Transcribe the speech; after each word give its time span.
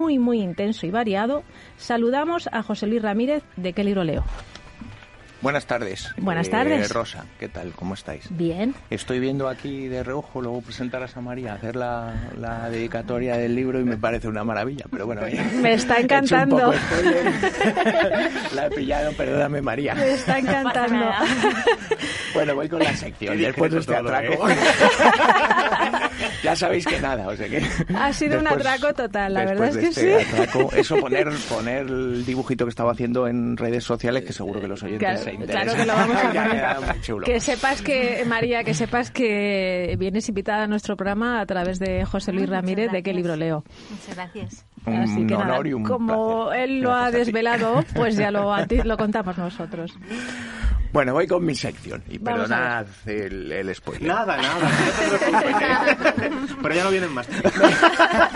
muy, 0.00 0.20
muy 0.20 0.40
intenso 0.40 0.86
y 0.86 0.92
variado, 0.92 1.42
saludamos 1.76 2.48
a 2.52 2.62
José 2.62 2.86
Luis 2.86 3.02
Ramírez 3.02 3.42
de 3.56 3.72
Qué 3.72 3.82
libro 3.82 4.04
leo. 4.04 4.22
Buenas 5.40 5.66
tardes. 5.66 6.12
Buenas 6.16 6.48
Eh, 6.48 6.50
tardes. 6.50 6.90
Rosa, 6.92 7.24
¿qué 7.38 7.48
tal? 7.48 7.70
¿Cómo 7.70 7.94
estáis? 7.94 8.24
Bien. 8.30 8.74
Estoy 8.90 9.20
viendo 9.20 9.48
aquí 9.48 9.86
de 9.86 10.02
reojo, 10.02 10.42
luego 10.42 10.60
presentarás 10.62 11.16
a 11.16 11.20
María, 11.20 11.54
hacer 11.54 11.76
la, 11.76 12.12
la 12.40 12.68
dedicatoria 12.68 13.36
del 13.36 13.54
libro 13.54 13.78
y 13.78 13.84
me 13.84 13.96
parece 13.96 14.26
una 14.26 14.42
maravilla, 14.42 14.86
pero 14.90 15.06
bueno. 15.06 15.22
Me 15.62 15.74
está 15.74 15.96
he 15.98 16.00
hecho 16.02 16.16
un 16.16 16.22
encantando. 16.24 16.72
la 18.54 18.66
he 18.66 18.70
pillado, 18.70 19.12
perdóname 19.12 19.62
María. 19.62 19.94
Me 19.94 20.10
está 20.14 20.38
encantando. 20.40 21.06
Bueno, 22.34 22.54
voy 22.56 22.68
con 22.68 22.80
la 22.80 22.94
sección, 22.96 23.36
Qué 23.36 23.46
después 23.46 23.70
de 23.72 23.78
este 23.78 23.94
atraco. 23.94 24.44
ya 26.42 26.56
sabéis 26.56 26.84
que 26.84 27.00
nada, 27.00 27.28
o 27.28 27.36
sea 27.36 27.48
que... 27.48 27.62
Ha 27.96 28.12
sido 28.12 28.40
un 28.40 28.48
atraco 28.48 28.92
total, 28.92 29.34
la 29.34 29.44
verdad 29.44 29.68
es 29.68 29.76
que 29.76 29.86
este 29.86 30.20
sí. 30.24 30.34
atraco, 30.34 30.70
eso 30.74 30.96
poner, 30.96 31.28
poner 31.48 31.86
el 31.86 32.24
dibujito 32.26 32.64
que 32.64 32.70
estaba 32.70 32.90
haciendo 32.92 33.28
en 33.28 33.56
redes 33.56 33.84
sociales, 33.84 34.24
que 34.24 34.32
seguro 34.32 34.60
que 34.60 34.66
los 34.68 34.82
oyentes 34.82 34.98
Claro, 35.08 35.27
se 35.36 35.46
claro 35.46 35.74
que 35.74 35.84
lo 35.86 35.92
vamos 35.94 36.16
a 36.16 36.22
poner. 36.32 36.50
queda 36.50 36.80
muy 36.80 37.00
chulo. 37.00 37.26
Que 37.26 37.40
sepas 37.40 37.82
que, 37.82 38.24
María, 38.26 38.64
que 38.64 38.74
sepas 38.74 39.10
que 39.10 39.96
vienes 39.98 40.28
invitada 40.28 40.64
a 40.64 40.66
nuestro 40.66 40.96
programa 40.96 41.40
a 41.40 41.46
través 41.46 41.78
de 41.78 42.04
José 42.04 42.32
Luis 42.32 42.46
Muchas 42.48 42.62
Ramírez 42.62 42.92
de 42.92 43.02
Qué 43.02 43.12
libro 43.12 43.36
leo. 43.36 43.64
Muchas 43.90 44.14
gracias. 44.14 44.64
Así 44.86 45.20
un 45.20 45.26
que 45.26 45.34
nada, 45.34 45.44
honor 45.52 45.66
y 45.66 45.72
un 45.74 45.82
como 45.84 46.46
placer. 46.46 46.62
él 46.64 46.80
lo 46.80 46.92
ha 46.94 47.10
Gracias 47.10 47.26
desvelado, 47.26 47.84
pues 47.94 48.16
ya 48.16 48.30
lo, 48.30 48.52
a 48.54 48.64
ti 48.66 48.78
lo 48.82 48.96
contamos 48.96 49.36
nosotros. 49.36 49.92
Bueno, 50.90 51.12
voy 51.12 51.26
con 51.26 51.44
mi 51.44 51.54
sección 51.54 52.02
y 52.08 52.16
Vamos 52.16 52.48
perdonad 52.48 52.86
el, 53.04 53.52
el 53.52 53.74
spoiler. 53.74 54.08
Nada, 54.08 54.38
nada, 54.38 54.54
no 54.58 55.20
te 55.20 55.28
preocupes. 55.28 56.56
Pero 56.62 56.74
ya 56.74 56.84
no 56.84 56.90
vienen 56.90 57.12
más. 57.12 57.28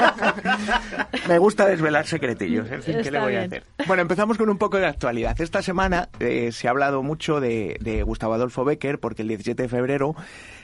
Me 1.28 1.38
gusta 1.38 1.66
desvelar 1.66 2.06
secretillos, 2.06 2.70
en 2.70 2.82
fin, 2.82 2.96
¿qué 3.02 3.10
le 3.10 3.20
voy 3.20 3.34
a 3.34 3.38
bien. 3.40 3.50
hacer? 3.52 3.64
Bueno, 3.86 4.02
empezamos 4.02 4.38
con 4.38 4.48
un 4.48 4.58
poco 4.58 4.78
de 4.78 4.86
actualidad. 4.86 5.40
Esta 5.40 5.62
semana 5.62 6.08
eh, 6.20 6.50
se 6.52 6.68
ha 6.68 6.70
hablado 6.70 7.02
mucho 7.02 7.40
de, 7.40 7.76
de 7.80 8.02
Gustavo 8.02 8.34
Adolfo 8.34 8.64
Becker 8.64 8.98
porque 8.98 9.22
el 9.22 9.28
17 9.28 9.62
de 9.62 9.68
febrero 9.68 10.14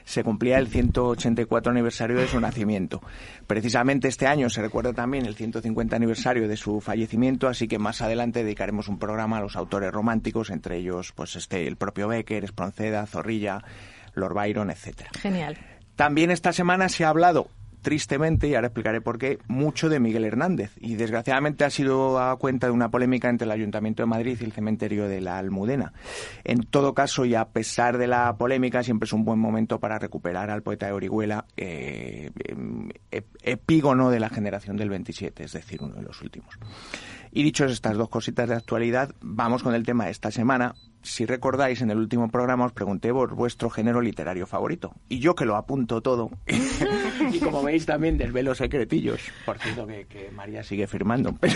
se 0.05 0.25
cumplía 0.25 0.59
el 0.59 0.69
184 0.69 1.71
aniversario 1.71 2.17
de 2.17 2.27
su 2.27 2.41
nacimiento. 2.41 3.03
Precisamente 3.47 4.09
este 4.09 4.27
año 4.27 4.49
se 4.49 4.63
recuerda 4.63 4.93
también 4.95 5.27
el 5.27 5.35
150 5.35 5.95
aniversario 5.95 6.49
de 6.49 6.57
su 6.57 6.81
fallecimiento, 6.81 7.47
así 7.47 7.69
que 7.69 7.79
más 7.79 8.01
adelante 8.01 8.43
dedicaremos 8.43 8.89
un 8.89 8.99
programa 8.99 9.39
a 9.39 9.41
los 9.43 9.57
autores 9.57 9.93
románticos, 9.93 10.51
entre 10.51 10.79
ellos 10.79 11.13
pues 11.13 11.37
este 11.37 11.67
el 11.67 11.77
propio 11.77 12.09
Becker, 12.09 12.45
Espronceda, 12.45 13.07
Zorrilla, 13.07 13.63
Lord 14.15 14.35
Byron, 14.35 14.71
etcétera. 14.71 15.11
Genial. 15.21 15.59
También 15.97 16.31
esta 16.31 16.53
semana 16.53 16.89
se 16.89 17.05
ha 17.05 17.09
hablado, 17.09 17.51
tristemente, 17.83 18.49
y 18.49 18.55
ahora 18.55 18.69
explicaré 18.69 19.01
por 19.01 19.19
qué, 19.19 19.39
mucho 19.49 19.89
de 19.89 20.01
Miguel 20.01 20.25
Hernández. 20.25 20.73
Y 20.81 20.97
desgraciadamente 20.97 21.65
ha 21.65 21.71
sido 21.71 22.19
a 22.21 22.37
cuenta 22.39 22.67
de 22.67 22.73
una 22.73 22.91
polémica 22.91 23.29
entre 23.29 23.45
el 23.47 23.51
Ayuntamiento 23.53 24.03
de 24.03 24.07
Madrid 24.07 24.39
y 24.41 24.45
el 24.45 24.53
cementerio 24.53 25.09
de 25.09 25.21
la 25.21 25.39
Almudena. 25.39 25.93
En 26.45 26.61
todo 26.63 26.95
caso, 26.95 27.25
y 27.25 27.35
a 27.35 27.47
pesar 27.47 27.99
de 27.99 28.07
la 28.07 28.37
polémica, 28.37 28.83
siempre 28.83 29.07
es 29.07 29.13
un 29.13 29.25
buen 29.25 29.39
momento 29.39 29.81
para 29.81 29.99
recuperar 29.99 30.51
al 30.51 30.63
poeta 30.63 30.87
de 30.87 30.93
Orihuela, 30.93 31.45
eh, 31.57 32.31
em, 32.45 32.89
ep- 33.11 33.25
epígono 33.43 34.11
de 34.11 34.21
la 34.21 34.29
generación 34.29 34.77
del 34.77 34.91
27, 34.91 35.45
es 35.45 35.53
decir, 35.53 35.83
uno 35.83 35.95
de 35.95 36.03
los 36.03 36.21
últimos. 36.23 36.55
Y 37.31 37.43
dichos 37.43 37.71
estas 37.73 37.97
dos 37.97 38.09
cositas 38.09 38.49
de 38.49 38.55
actualidad, 38.55 39.15
vamos 39.21 39.63
con 39.63 39.75
el 39.75 39.85
tema 39.85 40.07
de 40.07 40.11
esta 40.13 40.31
semana. 40.31 40.75
Si 41.03 41.27
recordáis, 41.27 41.81
en 41.81 41.91
el 41.91 41.99
último 41.99 42.29
programa 42.29 42.65
os 42.67 42.73
pregunté 42.73 43.13
por 43.13 43.35
vuestro 43.35 43.71
género 43.71 44.01
literario 44.01 44.47
favorito. 44.47 44.95
Y 45.09 45.21
yo 45.21 45.35
que 45.35 45.45
lo 45.45 45.57
apunto 45.57 46.01
todo. 46.03 46.31
y 47.33 47.39
como 47.41 47.63
veis 47.63 47.87
también 47.87 48.19
desvelo 48.19 48.55
secretillos. 48.55 49.21
Por 49.47 49.59
cierto 49.59 49.87
que, 49.87 50.07
que 50.07 50.31
María 50.31 50.63
sigue 50.63 50.87
firmando. 50.87 51.35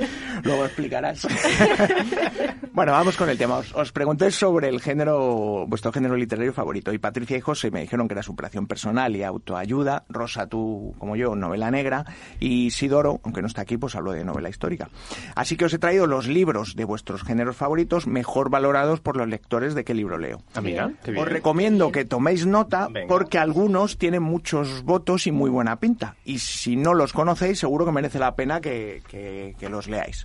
Luego 0.44 0.64
explicarás. 0.64 1.26
bueno, 2.72 2.92
vamos 2.92 3.16
con 3.16 3.28
el 3.28 3.38
tema. 3.38 3.58
Os, 3.58 3.74
os 3.74 3.92
pregunté 3.92 4.30
sobre 4.30 4.68
el 4.68 4.80
género, 4.80 5.64
vuestro 5.66 5.92
género 5.92 6.16
literario 6.16 6.52
favorito. 6.52 6.92
Y 6.92 6.98
Patricia 6.98 7.36
y 7.36 7.40
José 7.40 7.70
me 7.70 7.80
dijeron 7.80 8.08
que 8.08 8.14
era 8.14 8.22
superación 8.22 8.66
personal 8.66 9.14
y 9.16 9.22
autoayuda. 9.22 10.04
Rosa, 10.08 10.46
tú, 10.46 10.94
como 10.98 11.16
yo, 11.16 11.34
novela 11.34 11.70
negra. 11.70 12.04
Y 12.38 12.70
Sidoro, 12.70 13.20
aunque 13.24 13.42
no 13.42 13.48
está 13.48 13.62
aquí, 13.62 13.76
pues 13.76 13.94
habló 13.94 14.12
de 14.12 14.24
novela 14.24 14.48
histórica. 14.48 14.88
Así 15.34 15.56
que 15.56 15.64
os 15.66 15.72
he 15.74 15.78
traído 15.78 16.06
los 16.06 16.26
libros 16.26 16.76
de 16.76 16.84
vuestros 16.84 17.22
géneros 17.22 17.56
favoritos 17.56 18.06
mejor 18.06 18.50
valorados 18.50 19.00
por 19.00 19.16
los 19.16 19.28
lectores 19.28 19.74
de 19.74 19.84
qué 19.84 19.94
libro 19.94 20.18
leo. 20.18 20.42
Ah, 20.54 20.60
mira, 20.60 20.90
qué 21.04 21.12
bien. 21.12 21.22
Os 21.24 21.30
recomiendo 21.30 21.92
que 21.92 22.04
toméis 22.04 22.46
nota 22.46 22.88
Venga. 22.90 23.08
porque 23.08 23.38
algunos 23.38 23.98
tienen 23.98 24.22
muchos 24.22 24.82
votos 24.82 25.26
y 25.26 25.32
muy 25.32 25.50
buena 25.50 25.76
pinta. 25.76 26.16
Y 26.24 26.38
si 26.38 26.76
no 26.76 26.94
los 26.94 27.12
conocéis, 27.12 27.58
seguro 27.58 27.84
que 27.84 27.92
merece 27.92 28.18
la 28.18 28.34
pena 28.34 28.60
que, 28.60 29.02
que- 29.08 29.54
que 29.58 29.68
los 29.68 29.88
leáis. 29.90 30.24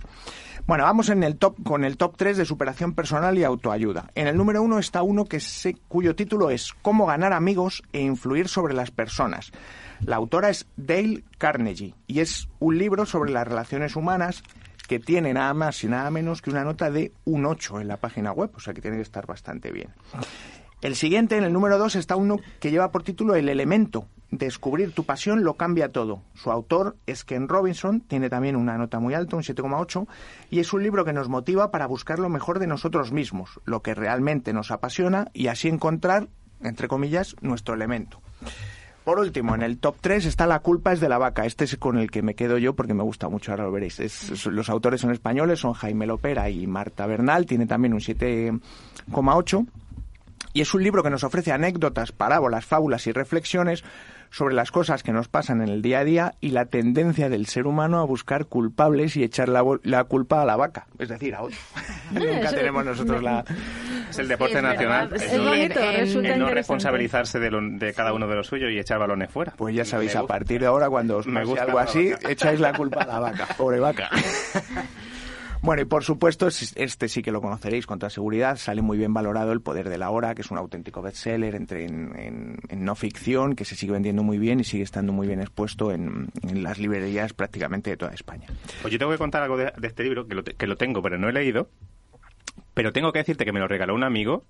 Bueno, 0.66 0.84
vamos 0.84 1.10
en 1.10 1.22
el 1.22 1.36
top, 1.36 1.62
con 1.62 1.84
el 1.84 1.96
top 1.96 2.16
3 2.16 2.36
de 2.38 2.44
superación 2.44 2.94
personal 2.94 3.38
y 3.38 3.44
autoayuda. 3.44 4.10
En 4.14 4.26
el 4.26 4.36
número 4.36 4.62
1 4.62 4.78
está 4.78 5.02
uno 5.02 5.24
que 5.24 5.38
sé, 5.38 5.76
cuyo 5.86 6.16
título 6.16 6.50
es 6.50 6.72
Cómo 6.82 7.06
ganar 7.06 7.32
amigos 7.32 7.82
e 7.92 8.00
influir 8.00 8.48
sobre 8.48 8.74
las 8.74 8.90
personas. 8.90 9.52
La 10.00 10.16
autora 10.16 10.50
es 10.50 10.66
Dale 10.76 11.22
Carnegie 11.38 11.94
y 12.06 12.20
es 12.20 12.48
un 12.58 12.78
libro 12.78 13.06
sobre 13.06 13.30
las 13.30 13.46
relaciones 13.46 13.94
humanas 13.94 14.42
que 14.88 14.98
tiene 14.98 15.32
nada 15.32 15.54
más 15.54 15.82
y 15.84 15.88
nada 15.88 16.10
menos 16.10 16.42
que 16.42 16.50
una 16.50 16.64
nota 16.64 16.90
de 16.90 17.12
un 17.24 17.46
8 17.46 17.80
en 17.80 17.88
la 17.88 17.98
página 17.98 18.32
web, 18.32 18.50
o 18.54 18.60
sea 18.60 18.74
que 18.74 18.80
tiene 18.80 18.96
que 18.96 19.02
estar 19.02 19.26
bastante 19.26 19.70
bien. 19.70 19.90
El 20.82 20.94
siguiente, 20.94 21.36
en 21.36 21.44
el 21.44 21.52
número 21.52 21.78
2, 21.78 21.96
está 21.96 22.16
uno 22.16 22.38
que 22.60 22.70
lleva 22.70 22.90
por 22.90 23.02
título 23.02 23.34
El 23.34 23.48
elemento. 23.48 24.06
Descubrir 24.30 24.92
tu 24.92 25.04
pasión 25.04 25.44
lo 25.44 25.54
cambia 25.54 25.92
todo. 25.92 26.22
Su 26.34 26.50
autor 26.50 26.96
es 27.06 27.24
Ken 27.24 27.48
Robinson, 27.48 28.00
tiene 28.00 28.28
también 28.28 28.56
una 28.56 28.76
nota 28.76 28.98
muy 28.98 29.14
alta, 29.14 29.36
un 29.36 29.42
7,8, 29.42 30.06
y 30.50 30.58
es 30.58 30.72
un 30.72 30.82
libro 30.82 31.04
que 31.04 31.12
nos 31.12 31.28
motiva 31.28 31.70
para 31.70 31.86
buscar 31.86 32.18
lo 32.18 32.28
mejor 32.28 32.58
de 32.58 32.66
nosotros 32.66 33.12
mismos, 33.12 33.60
lo 33.64 33.82
que 33.82 33.94
realmente 33.94 34.52
nos 34.52 34.70
apasiona 34.72 35.28
y 35.32 35.46
así 35.46 35.68
encontrar, 35.68 36.28
entre 36.60 36.88
comillas, 36.88 37.36
nuestro 37.40 37.74
elemento. 37.74 38.20
Por 39.06 39.20
último, 39.20 39.54
en 39.54 39.62
el 39.62 39.78
top 39.78 39.98
3 40.00 40.26
está 40.26 40.48
La 40.48 40.58
culpa 40.58 40.92
es 40.92 40.98
de 40.98 41.08
la 41.08 41.16
vaca. 41.16 41.46
Este 41.46 41.62
es 41.62 41.76
con 41.76 41.96
el 41.96 42.10
que 42.10 42.22
me 42.22 42.34
quedo 42.34 42.58
yo 42.58 42.74
porque 42.74 42.92
me 42.92 43.04
gusta 43.04 43.28
mucho, 43.28 43.52
ahora 43.52 43.62
lo 43.62 43.70
veréis. 43.70 44.00
Los 44.46 44.68
autores 44.68 45.00
son 45.00 45.12
españoles, 45.12 45.60
son 45.60 45.74
Jaime 45.74 46.08
Lopera 46.08 46.50
y 46.50 46.66
Marta 46.66 47.06
Bernal. 47.06 47.46
Tiene 47.46 47.66
también 47.66 47.94
un 47.94 48.00
7,8. 48.00 49.66
Y 50.56 50.62
es 50.62 50.72
un 50.72 50.82
libro 50.82 51.02
que 51.02 51.10
nos 51.10 51.22
ofrece 51.22 51.52
anécdotas, 51.52 52.12
parábolas, 52.12 52.64
fábulas 52.64 53.06
y 53.06 53.12
reflexiones 53.12 53.84
sobre 54.30 54.54
las 54.54 54.70
cosas 54.70 55.02
que 55.02 55.12
nos 55.12 55.28
pasan 55.28 55.60
en 55.60 55.68
el 55.68 55.82
día 55.82 55.98
a 55.98 56.04
día 56.04 56.34
y 56.40 56.48
la 56.48 56.64
tendencia 56.64 57.28
del 57.28 57.44
ser 57.44 57.66
humano 57.66 58.00
a 58.00 58.04
buscar 58.04 58.46
culpables 58.46 59.18
y 59.18 59.22
echar 59.22 59.50
la, 59.50 59.62
la 59.82 60.04
culpa 60.04 60.40
a 60.40 60.46
la 60.46 60.56
vaca, 60.56 60.86
es 60.98 61.10
decir, 61.10 61.34
a 61.34 61.42
otro. 61.42 61.58
Nunca 62.10 62.52
tenemos 62.54 62.86
nosotros 62.86 63.22
la... 63.22 63.44
Es 64.08 64.18
el 64.18 64.28
deporte 64.28 64.56
Es 64.56 64.62
verdad, 64.62 64.72
nacional. 65.10 65.10
es 65.14 65.32
el- 65.34 65.40
bonito, 65.42 65.80
el- 66.22 66.38
no 66.38 66.48
responsabilizarse 66.48 67.38
de, 67.38 67.50
lo- 67.50 67.60
de 67.60 67.92
cada 67.92 68.14
uno 68.14 68.26
de 68.26 68.36
los 68.36 68.46
suyos 68.46 68.70
y 68.72 68.78
echar 68.78 68.98
balones 68.98 69.30
fuera. 69.30 69.52
Pues 69.58 69.74
ya 69.74 69.84
sabéis, 69.84 70.16
a 70.16 70.26
partir 70.26 70.60
de 70.62 70.68
ahora, 70.68 70.88
cuando 70.88 71.18
os 71.18 71.26
Me 71.26 71.44
gusta 71.44 71.64
algo 71.64 71.78
así, 71.78 72.12
echáis 72.26 72.60
la 72.60 72.72
culpa 72.72 73.02
a 73.02 73.06
la 73.06 73.20
vaca, 73.20 73.46
pobre 73.58 73.78
vaca. 73.78 74.08
Bueno, 75.66 75.82
y 75.82 75.84
por 75.84 76.04
supuesto, 76.04 76.46
es- 76.46 76.72
este 76.76 77.08
sí 77.08 77.22
que 77.22 77.32
lo 77.32 77.40
conoceréis 77.42 77.86
con 77.86 77.98
toda 77.98 78.08
seguridad. 78.08 78.56
Sale 78.56 78.80
muy 78.82 78.96
bien 78.96 79.12
valorado 79.12 79.52
El 79.52 79.60
Poder 79.60 79.88
de 79.88 79.98
la 79.98 80.10
Hora, 80.10 80.34
que 80.34 80.42
es 80.42 80.50
un 80.50 80.58
auténtico 80.58 81.02
bestseller 81.02 81.54
entre 81.56 81.84
en, 81.84 82.18
en- 82.18 82.56
en 82.68 82.84
no 82.84 82.94
ficción, 82.94 83.54
que 83.56 83.64
se 83.64 83.74
sigue 83.74 83.92
vendiendo 83.92 84.22
muy 84.22 84.38
bien 84.38 84.60
y 84.60 84.64
sigue 84.64 84.84
estando 84.84 85.12
muy 85.12 85.26
bien 85.26 85.40
expuesto 85.40 85.92
en, 85.92 86.28
en 86.42 86.62
las 86.62 86.78
librerías 86.78 87.32
prácticamente 87.32 87.90
de 87.90 87.96
toda 87.96 88.12
España. 88.14 88.46
Pues 88.80 88.92
yo 88.92 88.98
tengo 88.98 89.10
que 89.12 89.18
contar 89.18 89.42
algo 89.42 89.56
de, 89.56 89.72
de 89.76 89.86
este 89.88 90.04
libro, 90.04 90.26
que 90.26 90.34
lo, 90.36 90.44
te- 90.44 90.54
que 90.54 90.66
lo 90.66 90.76
tengo, 90.76 91.02
pero 91.02 91.18
no 91.18 91.28
he 91.28 91.32
leído. 91.32 91.68
Pero 92.74 92.92
tengo 92.92 93.12
que 93.12 93.18
decirte 93.20 93.44
que 93.44 93.52
me 93.52 93.60
lo 93.60 93.68
regaló 93.68 93.94
un 93.94 94.04
amigo 94.04 94.44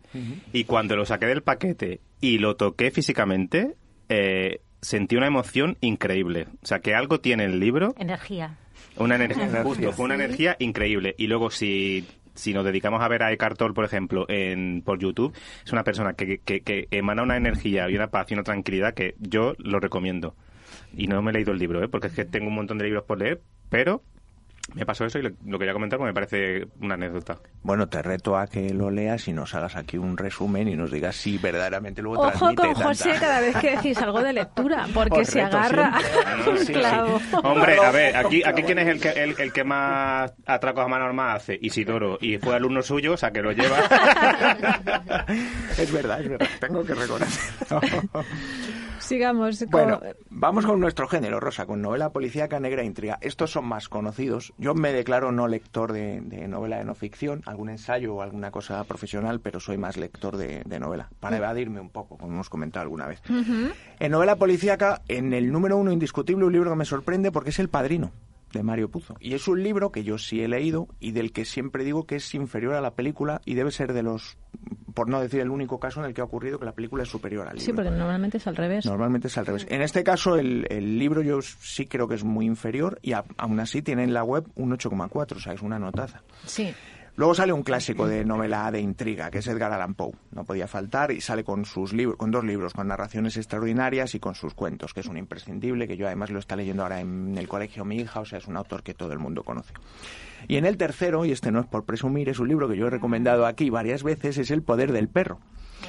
y 0.53 0.65
cuando 0.65 0.97
lo 0.97 1.06
saqué 1.06 1.27
del 1.27 1.43
paquete 1.43 2.00
y 2.21 2.38
lo 2.38 2.56
toqué 2.56 2.91
físicamente, 2.91 3.75
eh, 4.09 4.60
sentí 4.81 5.16
una 5.16 5.28
emoción 5.28 5.77
increíble. 5.81 6.47
O 6.62 6.66
sea, 6.66 6.81
que 6.81 6.94
algo 6.94 7.21
tiene 7.21 7.44
el 7.44 7.59
libro, 7.60 7.94
Energía. 7.98 8.59
Una 8.98 9.16
energía, 9.16 9.63
justo, 9.63 9.93
fue 9.93 10.04
una 10.07 10.15
energía 10.15 10.57
increíble. 10.59 11.15
Y 11.19 11.27
luego 11.27 11.51
si, 11.51 12.07
si 12.34 12.53
nos 12.53 12.65
dedicamos 12.65 13.03
a 13.03 13.09
ver 13.09 13.22
a 13.22 13.33
Eckhart 13.33 13.59
Tolle, 13.59 13.75
por 13.75 13.84
ejemplo, 13.84 14.27
en, 14.28 14.83
por 14.83 14.98
YouTube, 14.98 15.34
es 15.65 15.72
una 15.72 15.84
persona 15.84 16.15
que, 16.15 16.39
que, 16.39 16.60
que 16.60 16.89
emana 16.91 17.22
una 17.22 17.37
energía 17.37 17.89
y 17.91 17.97
una 17.97 18.09
paz 18.09 18.31
y 18.31 18.34
una 18.34 18.43
tranquilidad 18.43 18.95
que 18.95 19.15
yo 19.19 19.54
lo 19.59 19.81
recomiendo. 19.81 20.34
Y 20.97 21.07
no 21.07 21.22
me 21.22 21.31
he 21.31 21.34
leído 21.34 21.53
el 21.53 21.59
libro, 21.59 21.83
¿eh? 21.83 21.89
porque 21.89 22.09
es 22.09 22.15
que 22.15 22.25
tengo 22.25 22.48
un 22.48 22.54
montón 22.54 22.78
de 22.78 22.84
libros 22.84 23.04
por 23.04 23.19
leer, 23.19 23.41
pero 23.69 24.03
me 24.74 24.84
pasó 24.84 25.04
eso 25.04 25.18
y 25.18 25.22
lo, 25.22 25.30
lo 25.47 25.59
quería 25.59 25.72
comentar 25.72 25.98
porque 25.98 26.10
me 26.10 26.15
parece 26.15 26.66
una 26.80 26.95
anécdota. 26.95 27.39
Bueno, 27.63 27.89
te 27.89 28.03
reto 28.03 28.36
a 28.36 28.47
que 28.47 28.74
lo 28.74 28.91
leas 28.91 29.28
y 29.28 29.33
nos 29.33 29.54
hagas 29.54 29.77
aquí 29.77 29.97
un 29.97 30.16
resumen 30.18 30.68
y 30.68 30.77
nos 30.77 30.91
digas 30.91 31.15
si 31.16 31.39
verdaderamente 31.39 32.03
luego 32.03 32.21
Ojo 32.22 32.30
transmite 32.30 32.57
con 32.63 32.72
tanta- 32.74 32.89
José 32.89 33.10
cada 33.21 33.41
vez 33.41 33.57
que 33.57 33.71
decís 33.77 33.98
algo 33.98 34.22
de 34.22 34.33
lectura, 34.33 34.86
porque 34.95 35.21
Os 35.21 35.28
se 35.28 35.41
agarra 35.41 35.98
un 36.48 36.59
Sí, 36.59 36.66
sí. 36.66 36.72
clavo. 36.72 37.21
Hombre, 37.45 37.78
a 37.78 37.91
ver, 37.92 38.16
aquí, 38.16 38.42
aquí 38.45 38.63
quién 38.65 38.78
es 38.80 38.89
el 38.89 39.01
que, 39.01 39.10
el, 39.10 39.34
el 39.39 39.53
que 39.53 39.63
más 39.65 40.33
atracos 40.47 40.84
a 40.84 40.89
mano 40.89 41.04
armada 41.04 41.34
hace, 41.34 41.59
Isidoro, 41.62 42.19
y 42.21 42.39
fue 42.39 42.57
alumno 42.57 42.83
suyo, 42.83 43.12
o 43.12 43.16
sea 43.16 43.30
que 43.30 43.42
lo 43.42 43.53
lleva. 43.53 43.78
es 45.78 45.92
verdad, 45.92 46.21
es 46.21 46.28
verdad, 46.28 46.48
tengo 46.60 46.84
que 46.84 46.95
reconocerlo. 46.95 47.80
Sigamos. 49.07 49.59
con- 49.61 49.69
Bueno, 49.71 50.01
vamos 50.31 50.67
con 50.67 50.81
nuestro 50.81 51.09
género, 51.09 51.41
Rosa, 51.41 51.67
con 51.67 51.81
novela 51.83 52.11
policíaca, 52.13 52.61
negra 52.61 52.83
e 52.83 52.87
intriga. 52.87 53.19
Estos 53.21 53.53
son 53.53 53.65
más 53.67 53.89
conocidos. 53.89 54.53
Yo 54.59 54.75
me 54.75 54.93
declaro 54.93 55.33
no 55.33 55.49
lector 55.49 55.93
de, 55.93 56.21
de 56.21 56.49
novela 56.49 56.79
de 56.79 56.85
no 56.85 56.95
ficción, 56.95 57.43
algún 57.47 57.71
ensayo 57.71 58.15
o 58.15 58.23
alguna 58.23 58.51
cosa 58.51 58.83
profesional, 58.85 59.41
pero 59.41 59.61
soy 59.61 59.79
más 59.79 59.97
lector 59.97 60.37
de, 60.37 60.63
de 60.67 60.79
novela, 60.81 61.09
para 61.21 61.37
evadirme 61.37 61.81
un 61.81 61.91
poco, 61.91 62.19
como 62.19 62.33
hemos 62.33 62.51
comentado 62.51 62.83
alguna 62.83 63.07
vez. 63.07 63.23
En 63.99 64.11
novela 64.13 64.37
policíaca, 64.37 65.03
en 65.09 65.33
el 65.33 65.51
número 65.53 65.77
uno 65.77 65.93
indiscutible, 65.93 66.45
un 66.45 66.53
libro 66.53 66.71
que 66.71 66.77
me 66.77 66.85
sorprende 66.85 67.31
porque 67.33 67.51
es 67.51 67.59
El 67.59 67.69
Padrino 67.69 68.13
de 68.53 68.63
Mario 68.63 68.89
Puzo. 68.91 69.17
Y 69.21 69.35
es 69.35 69.49
un 69.49 69.63
libro 69.63 69.91
que 69.93 70.05
yo 70.05 70.19
sí 70.19 70.41
he 70.43 70.49
leído 70.49 70.89
y 71.01 71.13
del 71.13 71.33
que 71.33 71.45
siempre 71.45 71.85
digo 71.85 72.07
que 72.07 72.17
es 72.17 72.35
inferior 72.35 72.75
a 72.75 72.81
la 72.81 72.95
película 72.95 73.41
y 73.45 73.55
debe 73.55 73.71
ser 73.71 73.93
de 73.93 74.03
los, 74.03 74.39
por 74.97 75.09
no 75.10 75.21
decir 75.21 75.41
el 75.41 75.51
único 75.51 75.78
caso 75.78 76.01
en 76.01 76.07
el 76.07 76.15
que 76.15 76.22
ha 76.22 76.25
ocurrido 76.25 76.59
que 76.59 76.65
la 76.65 76.72
película 76.72 77.03
es 77.03 77.09
superior 77.10 77.47
al 77.47 77.57
libro. 77.57 77.65
Sí, 77.66 77.72
porque 77.75 77.91
normalmente 77.91 78.39
es 78.39 78.47
al 78.47 78.57
revés. 78.57 78.87
Normalmente 78.87 79.28
es 79.28 79.37
al 79.37 79.45
revés. 79.45 79.66
En 79.69 79.83
este 79.83 80.03
caso, 80.03 80.37
el, 80.37 80.66
el 80.71 80.98
libro 80.98 81.21
yo 81.22 81.41
sí 81.43 81.84
creo 81.87 82.09
que 82.09 82.15
es 82.15 82.25
muy 82.25 82.47
inferior 82.47 82.98
y 83.03 83.13
a- 83.13 83.22
aún 83.37 83.60
así 83.60 83.83
tiene 83.83 84.04
en 84.04 84.15
la 84.15 84.25
web 84.25 84.47
un 84.54 84.72
8,4, 84.72 85.37
o 85.37 85.39
sea, 85.41 85.53
es 85.53 85.60
una 85.60 85.78
notaza. 85.78 86.22
Sí. 86.47 86.75
Luego 87.16 87.34
sale 87.34 87.54
un 87.54 87.63
clásico 87.63 88.07
de 88.07 88.27
novela 88.27 88.71
de 88.71 88.78
intriga, 88.78 89.30
que 89.30 89.39
es 89.39 89.47
Edgar 89.47 89.72
Allan 89.72 89.95
Poe. 89.95 90.13
No 90.33 90.45
podía 90.45 90.68
faltar 90.68 91.13
y 91.13 91.22
sale 91.22 91.45
con 91.45 91.65
sus 91.65 91.95
con 92.18 92.30
dos 92.30 92.45
libros, 92.45 92.74
con 92.74 92.89
narraciones 92.89 93.39
extraordinarias 93.39 94.15
y 94.15 94.21
con 94.21 94.34
sus 94.34 94.53
cuentos, 94.53 94.92
que 94.92 95.01
es 95.01 95.07
un 95.07 95.16
imprescindible, 95.16 95.89
que 95.89 95.97
yo 95.97 96.07
además 96.07 96.28
lo 96.28 96.39
está 96.39 96.57
leyendo 96.57 96.83
ahora 96.83 97.01
en 97.01 97.39
el 97.39 97.48
colegio 97.48 97.86
mi 97.86 97.97
hija, 97.97 98.21
o 98.21 98.27
sea, 98.27 98.39
es 98.39 98.47
un 98.47 98.59
autor 98.59 98.83
que 98.83 98.92
todo 98.92 99.15
el 99.15 99.18
mundo 99.18 99.45
conoce. 99.45 99.72
Y 100.47 100.57
en 100.57 100.66
el 100.66 100.77
tercero, 100.77 101.24
y 101.24 101.33
este 101.33 101.51
no 101.51 101.60
es 101.60 101.66
por 101.66 101.84
presumir, 101.84 102.28
es 102.28 102.39
un 102.39 102.48
libro 102.48 102.68
que 102.68 102.77
yo 102.77 102.86
he 102.86 102.91
recomendado 102.91 103.47
aquí 103.47 103.71
varias 103.71 104.03
veces, 104.03 104.36
es 104.36 104.51
El 104.51 104.62
poder 104.62 104.92
del 104.92 105.09
perro, 105.09 105.41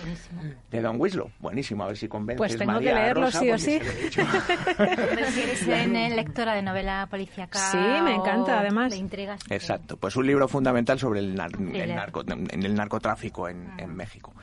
Buenísimo. 0.02 0.42
de 0.72 0.82
Don 0.82 1.00
Winslow. 1.00 1.32
Buenísimo, 1.40 1.84
a 1.84 1.88
ver 1.88 1.98
si 1.98 2.08
convences 2.08 2.38
Pues 2.38 2.58
tengo 2.58 2.72
María 2.74 2.94
que 2.94 3.00
leerlo, 3.00 3.26
Rosa, 3.26 3.40
sí 3.40 3.52
o 3.52 3.58
sí. 3.58 3.80
si 4.12 5.42
eres 5.42 5.68
eh, 5.68 6.10
lectora 6.16 6.54
de 6.54 6.62
novela 6.62 7.08
policíaca 7.10 7.60
Sí, 7.72 7.78
me 7.78 8.16
encanta, 8.16 8.60
además. 8.60 8.92
De 8.92 8.98
intrigas. 8.98 9.40
Exacto, 9.50 9.98
pues 9.98 10.16
un 10.16 10.28
libro 10.28 10.48
fundamental 10.48 11.00
sobre 11.00 11.20
el, 11.22 11.36
nar- 11.36 11.52
el 11.60 11.68
Thriller. 11.70 11.96
narco- 11.96 12.24
en 12.28 12.64
el 12.64 12.76
narcotráfico 12.76 13.48
en, 13.50 13.72
en 13.78 13.96
México. 13.96 14.34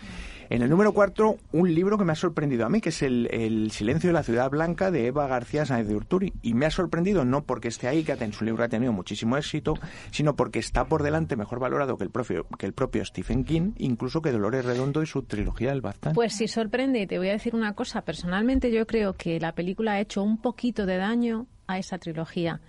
En 0.50 0.62
el 0.62 0.70
número 0.70 0.92
cuatro, 0.92 1.36
un 1.52 1.74
libro 1.74 1.98
que 1.98 2.04
me 2.04 2.12
ha 2.12 2.16
sorprendido 2.16 2.66
a 2.66 2.68
mí, 2.68 2.80
que 2.80 2.90
es 2.90 3.02
el, 3.02 3.28
El 3.30 3.70
silencio 3.70 4.08
de 4.08 4.14
la 4.14 4.22
ciudad 4.22 4.50
blanca 4.50 4.90
de 4.90 5.06
Eva 5.06 5.26
García 5.26 5.64
Sáenz 5.64 5.88
de 5.88 5.96
Urturi. 5.96 6.32
Y 6.42 6.54
me 6.54 6.66
ha 6.66 6.70
sorprendido 6.70 7.24
no 7.24 7.44
porque 7.44 7.68
esté 7.68 7.88
ahí, 7.88 8.04
que 8.04 8.14
su 8.32 8.44
libro 8.44 8.64
ha 8.64 8.68
tenido 8.68 8.92
muchísimo 8.92 9.36
éxito, 9.36 9.74
sino 10.10 10.36
porque 10.36 10.58
está 10.58 10.86
por 10.86 11.02
delante 11.02 11.36
mejor 11.36 11.58
valorado 11.58 11.96
que 11.96 12.04
el 12.04 12.10
propio, 12.10 12.46
que 12.58 12.66
el 12.66 12.72
propio 12.72 13.04
Stephen 13.04 13.44
King, 13.44 13.72
incluso 13.78 14.22
que 14.22 14.32
Dolores 14.32 14.64
Redondo 14.64 15.02
y 15.02 15.06
su 15.06 15.22
trilogía 15.22 15.70
del 15.70 15.80
Baztán. 15.80 16.14
Pues 16.14 16.34
sí 16.34 16.48
sorprende 16.48 17.00
y 17.00 17.06
te 17.06 17.18
voy 17.18 17.28
a 17.28 17.32
decir 17.32 17.54
una 17.54 17.74
cosa. 17.74 18.02
Personalmente 18.02 18.70
yo 18.70 18.86
creo 18.86 19.14
que 19.14 19.40
la 19.40 19.52
película 19.52 19.92
ha 19.92 20.00
hecho 20.00 20.22
un 20.22 20.38
poquito 20.38 20.86
de 20.86 20.96
daño 20.96 21.46
a 21.66 21.78
esa 21.78 21.98
trilogía, 21.98 22.60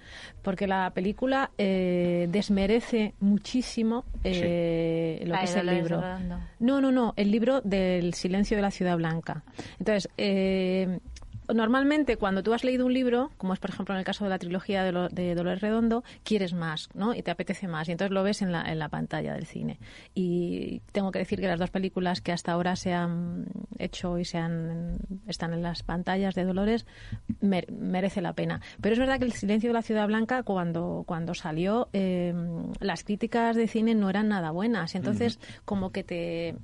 porque 0.41 0.67
la 0.67 0.91
película 0.91 1.51
eh, 1.57 2.27
desmerece 2.29 3.13
muchísimo 3.19 4.05
eh, 4.23 5.23
lo 5.25 5.35
que 5.35 5.39
de 5.39 5.45
es 5.45 5.55
el 5.55 5.67
libro. 5.67 6.01
No, 6.59 6.81
no, 6.81 6.91
no, 6.91 7.13
el 7.15 7.31
libro 7.31 7.61
del 7.61 8.13
silencio 8.13 8.55
de 8.55 8.61
la 8.61 8.71
ciudad 8.71 8.97
blanca. 8.97 9.43
Entonces, 9.79 10.09
eh, 10.17 10.99
normalmente 11.53 12.17
cuando 12.17 12.43
tú 12.43 12.53
has 12.53 12.63
leído 12.63 12.85
un 12.85 12.93
libro, 12.93 13.31
como 13.37 13.53
es 13.53 13.59
por 13.59 13.69
ejemplo 13.69 13.93
en 13.95 13.99
el 13.99 14.05
caso 14.05 14.23
de 14.23 14.29
la 14.29 14.39
trilogía 14.39 14.83
de, 14.83 14.91
lo- 14.91 15.09
de 15.09 15.35
Dolores 15.35 15.61
Redondo, 15.61 16.03
quieres 16.23 16.53
más, 16.53 16.89
¿no? 16.93 17.13
Y 17.13 17.21
te 17.21 17.31
apetece 17.31 17.67
más. 17.67 17.87
Y 17.89 17.91
entonces 17.91 18.11
lo 18.13 18.23
ves 18.23 18.41
en 18.41 18.51
la, 18.51 18.63
en 18.71 18.79
la 18.79 18.89
pantalla 18.89 19.33
del 19.33 19.45
cine. 19.45 19.79
Y 20.13 20.81
tengo 20.91 21.11
que 21.11 21.19
decir 21.19 21.39
que 21.39 21.47
las 21.47 21.59
dos 21.59 21.69
películas 21.69 22.21
que 22.21 22.31
hasta 22.31 22.51
ahora 22.51 22.75
se 22.75 22.93
han 22.93 23.45
hecho 23.77 24.17
y 24.19 24.25
se 24.25 24.37
han, 24.37 24.97
están 25.27 25.53
en 25.53 25.61
las 25.61 25.83
pantallas 25.83 26.35
de 26.35 26.45
Dolores 26.45 26.85
mer- 27.41 27.71
merece 27.71 28.21
la 28.21 28.33
pena. 28.33 28.61
Pero 28.81 28.93
es 28.93 28.99
verdad 28.99 29.19
que 29.19 29.25
el 29.25 29.33
silencio 29.33 29.69
de 29.69 29.73
la 29.73 29.81
ciudad 29.81 30.07
blanca 30.07 30.43
cuando, 30.43 31.03
cuando 31.05 31.33
salió 31.33 31.89
eh, 31.93 32.33
las 32.79 33.03
críticas 33.03 33.55
de 33.55 33.67
cine 33.67 33.95
no 33.95 34.09
eran 34.09 34.29
nada 34.29 34.51
buenas. 34.51 34.95
Entonces 34.95 35.39
como 35.65 35.91
que 35.91 36.03
te 36.03 36.55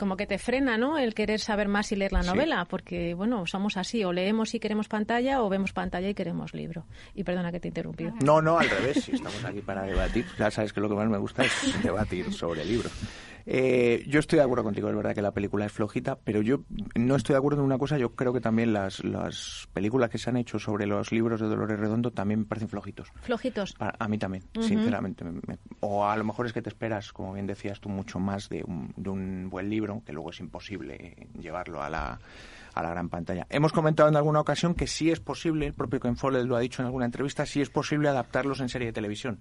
como 0.00 0.16
que 0.16 0.26
te 0.26 0.38
frena, 0.38 0.76
¿no? 0.78 0.98
El 0.98 1.14
querer 1.14 1.38
saber 1.38 1.68
más 1.68 1.92
y 1.92 1.96
leer 1.96 2.12
la 2.12 2.22
Sí. 2.22 2.28
novela, 2.30 2.64
porque, 2.64 3.14
bueno, 3.14 3.46
somos 3.46 3.76
así, 3.76 4.02
o 4.02 4.12
leemos 4.12 4.54
y 4.54 4.58
queremos 4.58 4.88
pantalla, 4.88 5.42
o 5.42 5.48
vemos 5.50 5.72
pantalla 5.72 6.08
y 6.08 6.14
queremos 6.14 6.54
libro. 6.54 6.86
Y 7.14 7.22
perdona 7.22 7.52
que 7.52 7.60
te 7.60 7.68
he 7.68 7.70
interrumpido. 7.70 8.12
No, 8.24 8.40
no, 8.42 8.58
al 8.58 8.68
revés, 8.70 9.04
si 9.04 9.12
estamos 9.12 9.44
aquí 9.44 9.60
para 9.60 9.82
debatir. 9.82 10.24
Ya 10.38 10.50
sabes 10.50 10.72
que 10.72 10.80
lo 10.80 10.88
que 10.88 10.94
más 10.96 11.08
me 11.08 11.18
gusta 11.18 11.44
es 11.44 11.82
debatir 11.84 12.32
sobre 12.32 12.64
libros. 12.64 12.90
Eh, 13.46 14.04
yo 14.08 14.20
estoy 14.20 14.38
de 14.38 14.44
acuerdo 14.44 14.64
contigo, 14.64 14.88
es 14.88 14.96
verdad 14.96 15.14
que 15.14 15.22
la 15.22 15.32
película 15.32 15.66
es 15.66 15.72
flojita, 15.72 16.16
pero 16.22 16.42
yo 16.42 16.60
no 16.94 17.16
estoy 17.16 17.34
de 17.34 17.38
acuerdo 17.38 17.60
en 17.60 17.66
una 17.66 17.78
cosa, 17.78 17.98
yo 17.98 18.14
creo 18.14 18.32
que 18.32 18.40
también 18.40 18.72
las, 18.72 19.02
las 19.04 19.68
películas 19.72 20.10
que 20.10 20.18
se 20.18 20.30
han 20.30 20.36
hecho 20.36 20.58
sobre 20.58 20.86
los 20.86 21.12
libros 21.12 21.40
de 21.40 21.48
Dolores 21.48 21.78
Redondo 21.78 22.10
también 22.10 22.40
me 22.40 22.46
parecen 22.46 22.68
flojitos. 22.68 23.08
Flojitos. 23.22 23.72
Para- 23.74 23.96
a 23.98 24.08
mí 24.08 24.18
también, 24.18 24.44
sinceramente. 24.60 25.24
me- 25.24 25.32
me- 25.46 25.58
o 25.80 26.06
a 26.06 26.16
lo 26.16 26.24
mejor 26.24 26.46
es 26.46 26.52
que 26.52 26.62
te 26.62 26.68
esperas, 26.68 27.12
como 27.12 27.32
bien 27.32 27.46
decías 27.46 27.80
tú, 27.80 27.88
mucho 27.88 28.18
más 28.18 28.48
de 28.48 28.62
un, 28.66 28.92
de 28.96 29.10
un 29.10 29.48
buen 29.50 29.68
libro, 29.70 30.02
que 30.04 30.12
luego 30.12 30.30
es 30.30 30.40
imposible 30.40 31.28
llevarlo 31.38 31.82
a 31.82 31.88
la, 31.90 32.18
a 32.74 32.82
la 32.82 32.90
gran 32.90 33.08
pantalla. 33.08 33.46
Hemos 33.50 33.72
comentado 33.72 34.08
en 34.08 34.16
alguna 34.16 34.40
ocasión 34.40 34.74
que 34.74 34.86
sí 34.86 35.10
es 35.10 35.20
posible, 35.20 35.66
el 35.66 35.74
propio 35.74 36.00
Ken 36.00 36.16
Follett 36.16 36.46
lo 36.46 36.56
ha 36.56 36.60
dicho 36.60 36.82
en 36.82 36.86
alguna 36.86 37.06
entrevista, 37.06 37.46
sí 37.46 37.60
es 37.60 37.70
posible 37.70 38.08
adaptarlos 38.08 38.60
en 38.60 38.68
serie 38.68 38.86
de 38.88 38.92
televisión. 38.92 39.40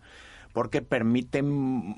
Porque 0.54 0.82
permiten 0.82 1.96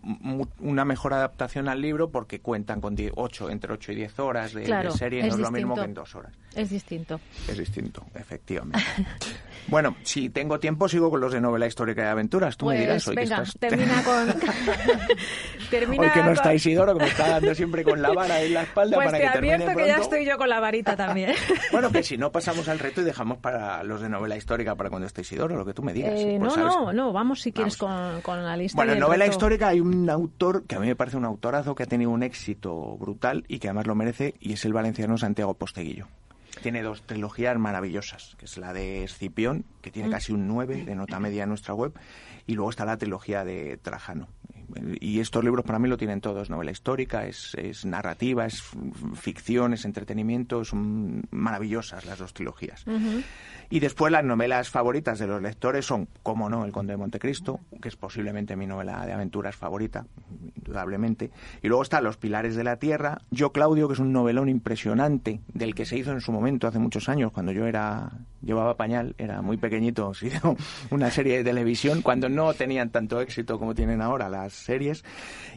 una 0.60 0.86
mejor 0.86 1.14
adaptación 1.14 1.70
al 1.70 1.82
libro 1.82 2.12
porque 2.12 2.42
cuentan 2.42 2.82
con 2.82 2.96
10 2.96 3.14
ocho, 3.16 3.50
entre 3.50 3.72
8 3.74 3.92
y 3.94 3.96
10 3.96 4.20
horas 4.20 4.54
de, 4.54 4.62
de 4.62 4.66
Claro, 4.66 4.92
serie, 4.92 5.22
es 5.22 5.28
no 5.28 5.36
es 5.36 5.40
lo 5.40 5.52
mismo 5.52 5.76
que 5.76 5.82
en 5.82 5.94
dos 5.94 6.16
horas. 6.16 6.34
Es 6.54 6.70
distinto. 6.70 7.20
Es 7.48 7.58
distinto, 7.58 8.06
efectivamente. 8.14 8.80
bueno, 9.72 9.96
si 10.04 10.30
tengo 10.30 10.60
tiempo, 10.60 10.88
sigo 10.88 11.10
con 11.10 11.20
los 11.22 11.32
de 11.34 11.42
novela 11.42 11.66
histórica 11.66 12.04
y 12.04 12.08
aventuras. 12.08 12.56
Tú 12.58 12.66
pues 12.66 12.76
me 12.78 12.82
dirás 12.86 13.08
hoy 13.08 13.16
que 13.16 13.22
venga, 13.24 13.42
estás... 13.42 13.58
termina 13.60 14.04
con... 14.04 14.28
termina 15.70 16.04
Hoy 16.04 16.10
que 16.12 16.20
no 16.20 16.26
con- 16.26 16.34
está 16.34 16.54
Isidoro, 16.54 16.94
que 16.98 17.04
me 17.06 17.10
está 17.10 17.30
dando 17.30 17.56
siempre 17.56 17.84
con 17.84 18.02
la 18.02 18.12
vara 18.14 18.42
en 18.42 18.54
la 18.54 18.64
espalda 18.64 18.96
Pues 18.98 19.06
para 19.08 19.18
te 19.18 19.24
que 19.26 19.32
termine 19.32 19.58
pronto. 19.58 19.78
que 19.80 19.88
ya 19.88 19.96
estoy 19.98 20.26
yo 20.26 20.38
con 20.38 20.50
la 20.50 20.60
varita 20.60 20.96
también. 20.96 21.34
Bueno, 21.72 21.90
que 21.92 22.04
si 22.04 22.18
no 22.18 22.32
pasamos 22.32 22.68
al 22.68 22.80
reto 22.80 23.02
y 23.02 23.06
dejamos 23.06 23.38
para 23.38 23.84
los 23.84 24.02
de 24.02 24.10
novela 24.10 24.36
histórica 24.36 24.76
para 24.76 24.90
cuando 24.90 25.08
esté 25.08 25.22
Isidoro, 25.22 25.56
lo 25.56 25.66
que 25.66 25.74
tú 25.74 25.82
me 25.84 25.94
digas. 25.94 26.20
Eh, 26.20 26.38
Pues, 26.40 26.58
no, 26.58 26.66
no, 26.86 26.94
no, 26.94 27.14
vamos 27.14 27.42
si 27.42 27.52
quieres 27.54 27.78
Vamos. 27.78 28.12
con, 28.14 28.22
con 28.22 28.44
la 28.44 28.58
lista. 28.58 28.76
Bueno, 28.76 28.92
en 28.92 28.98
el 28.98 29.02
novela 29.02 29.24
reto. 29.26 29.36
histórica 29.38 29.68
hay 29.70 29.80
un 29.80 30.10
autor 30.10 30.64
que 30.68 30.76
a 30.76 30.80
mí 30.80 30.88
me 30.88 30.96
parece 30.96 31.16
un 31.18 31.26
autorazo 31.26 31.76
que 31.76 31.84
ha 31.84 31.86
tenido 31.88 32.12
un 32.12 32.24
éxito 32.24 32.98
brutal 32.98 33.46
y 33.48 33.60
que 33.60 33.68
además 33.70 33.88
lo 33.88 33.96
merece 33.96 34.36
y 34.40 34.54
es 34.54 34.66
el 34.66 34.74
valenciano 34.74 35.18
Santiago 35.18 35.54
Posteguillo. 35.54 36.08
Tiene 36.62 36.84
dos 36.84 37.02
trilogías 37.04 37.58
maravillosas, 37.58 38.36
que 38.38 38.46
es 38.46 38.58
la 38.58 38.74
de 38.74 39.04
Escipión, 39.04 39.66
que 39.82 39.92
tiene 39.92 40.10
Mm. 40.10 40.12
casi 40.12 40.32
un 40.34 40.48
9 40.48 40.84
de 40.86 40.96
nota 40.96 41.20
media 41.20 41.44
en 41.44 41.50
nuestra 41.50 41.74
web, 41.74 41.94
y 42.46 42.54
luego 42.54 42.70
está 42.70 42.86
la 42.86 42.98
trilogía 42.98 43.46
de 43.46 43.78
Trajano. 43.78 44.28
Y 45.00 45.20
estos 45.20 45.44
libros 45.44 45.66
para 45.66 45.80
mí 45.80 45.88
lo 45.88 45.98
tienen 45.98 46.22
todos, 46.22 46.50
novela 46.50 46.72
histórica, 46.72 47.26
es, 47.26 47.56
es 47.56 47.86
narrativa, 47.86 48.46
es 48.46 48.64
ficción, 49.16 49.74
es 49.74 49.86
entretenimiento, 49.86 50.64
son 50.64 51.24
maravillosas 51.32 52.06
las 52.06 52.20
dos 52.20 52.34
trilogías. 52.34 52.86
Y 53.70 53.80
después 53.80 54.12
las 54.12 54.24
novelas 54.24 54.70
favoritas 54.70 55.20
de 55.20 55.28
los 55.28 55.42
lectores 55.42 55.86
son, 55.86 56.08
como 56.24 56.50
no, 56.50 56.66
El 56.66 56.72
Conde 56.72 56.94
de 56.94 56.98
Montecristo, 56.98 57.60
que 57.82 57.88
es 57.88 57.96
posiblemente 57.96 58.56
mi 58.56 58.68
novela 58.68 59.06
de 59.06 59.14
aventuras 59.14 59.56
favorita, 59.56 60.06
indudablemente. 60.56 61.32
Y 61.62 61.68
luego 61.68 61.84
está 61.84 62.02
Los 62.02 62.18
Pilares 62.18 62.56
de 62.56 62.64
la 62.64 62.78
Tierra, 62.78 63.22
Yo 63.32 63.52
Claudio, 63.52 63.88
que 63.88 63.94
es 63.94 64.00
un 64.00 64.12
novelón 64.12 64.50
impresionante, 64.50 65.42
del 65.54 65.76
que 65.76 65.86
se 65.86 65.98
hizo 65.98 66.12
en 66.12 66.22
su 66.22 66.32
momento, 66.32 66.68
hace 66.68 66.80
muchos 66.80 67.10
años, 67.10 67.32
cuando 67.32 67.52
yo 67.52 67.66
era 67.66 68.12
llevaba 68.44 68.76
pañal, 68.76 69.16
era 69.18 69.42
muy 69.42 69.58
pequeñito, 69.58 70.14
se 70.16 70.28
hizo 70.28 70.56
una 70.90 71.12
serie 71.12 71.38
de 71.38 71.44
televisión, 71.44 72.02
cuando 72.02 72.30
no 72.30 72.54
tenían 72.54 72.90
tanto 72.90 73.22
éxito 73.22 73.60
como 73.60 73.74
tienen 73.76 74.02
ahora 74.02 74.30
las 74.30 74.54
series. 74.54 75.04